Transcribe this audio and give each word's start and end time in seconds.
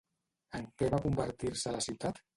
En 0.59 0.63
què 0.81 0.89
va 0.95 1.01
convertir-se 1.05 1.75
la 1.77 1.87
ciutat? 1.91 2.25